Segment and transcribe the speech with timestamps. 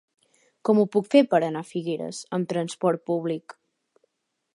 [0.69, 3.55] Com ho puc fer per anar a Figueres amb trasport públic?